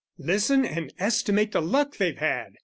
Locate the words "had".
2.17-2.53